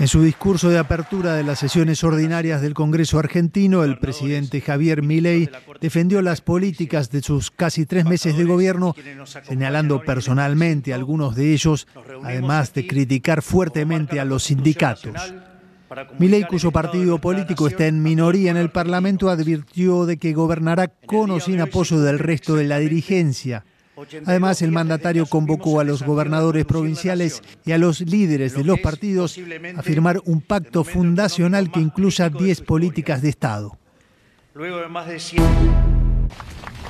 [0.00, 5.02] En su discurso de apertura de las sesiones ordinarias del Congreso argentino, el presidente Javier
[5.02, 5.50] Milei
[5.80, 8.94] defendió las políticas de sus casi tres meses de gobierno,
[9.42, 11.88] señalando personalmente algunos de ellos,
[12.22, 15.34] además de criticar fuertemente a los sindicatos.
[16.18, 21.30] Milei, cuyo partido político está en minoría en el Parlamento, advirtió de que gobernará con
[21.32, 23.64] o sin apoyo del resto de la dirigencia.
[24.26, 29.38] Además, el mandatario convocó a los gobernadores provinciales y a los líderes de los partidos
[29.76, 33.78] a firmar un pacto fundacional que incluya 10 políticas de Estado.
[34.54, 35.20] Luego de más de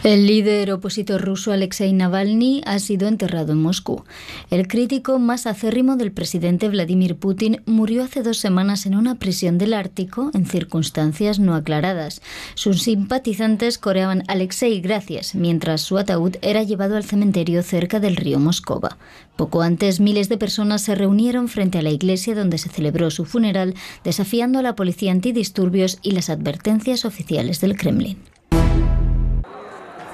[0.05, 4.05] el líder opositor ruso Alexei Navalny ha sido enterrado en Moscú.
[4.51, 9.59] El crítico más acérrimo del presidente Vladimir Putin murió hace dos semanas en una prisión
[9.59, 12.23] del Ártico en circunstancias no aclaradas.
[12.55, 18.39] Sus simpatizantes coreaban Alexei gracias, mientras su ataúd era llevado al cementerio cerca del río
[18.39, 18.99] Moscova.
[19.37, 23.25] Poco antes, miles de personas se reunieron frente a la iglesia donde se celebró su
[23.25, 28.19] funeral, desafiando a la policía antidisturbios y las advertencias oficiales del Kremlin.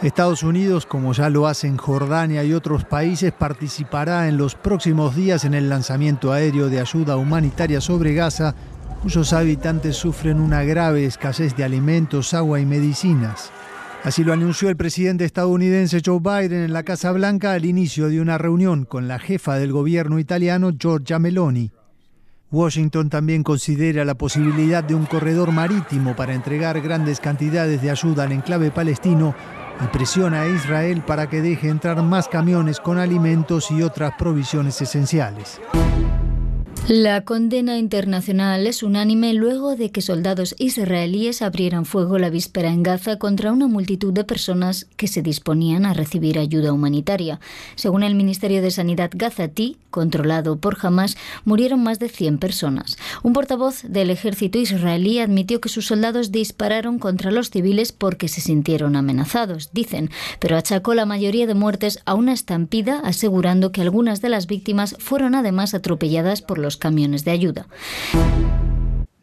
[0.02, 5.44] Estados Unidos, como ya lo hacen Jordania y otros países, participará en los próximos días
[5.44, 8.54] en el lanzamiento aéreo de ayuda humanitaria sobre Gaza,
[9.02, 13.50] cuyos habitantes sufren una grave escasez de alimentos, agua y medicinas.
[14.02, 18.20] Así lo anunció el presidente estadounidense Joe Biden en la Casa Blanca al inicio de
[18.20, 21.72] una reunión con la jefa del gobierno italiano, Giorgia Meloni.
[22.50, 28.24] Washington también considera la posibilidad de un corredor marítimo para entregar grandes cantidades de ayuda
[28.24, 29.34] al enclave palestino
[29.80, 34.80] y presiona a Israel para que deje entrar más camiones con alimentos y otras provisiones
[34.80, 35.60] esenciales.
[36.88, 42.82] La condena internacional es unánime luego de que soldados israelíes abrieran fuego la víspera en
[42.82, 47.40] Gaza contra una multitud de personas que se disponían a recibir ayuda humanitaria.
[47.74, 52.98] Según el Ministerio de Sanidad gazatí, controlado por Hamas, murieron más de 100 personas.
[53.22, 58.42] Un portavoz del ejército israelí admitió que sus soldados dispararon contra los civiles porque se
[58.42, 64.20] sintieron amenazados, dicen, pero achacó la mayoría de muertes a una estampida, asegurando que algunas
[64.20, 67.66] de las víctimas fueron además atropelladas por camiones de ayuda.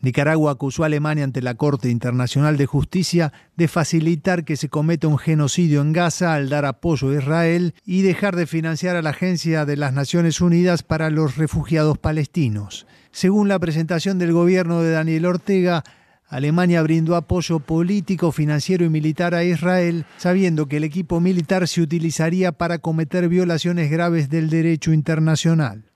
[0.02, 5.08] Nicaragua acusó a Alemania ante la Corte Internacional de Justicia de facilitar que se cometa
[5.08, 9.12] un genocidio en Gaza al dar apoyo a Israel y dejar de financiar a la
[9.12, 12.88] Agencia de las Naciones Unidas para los Refugiados Palestinos.
[13.12, 15.84] Según la presentación del gobierno de Daniel Ortega,
[16.32, 21.82] Alemania brindó apoyo político, financiero y militar a Israel, sabiendo que el equipo militar se
[21.82, 25.91] utilizaría para cometer violaciones graves del derecho internacional.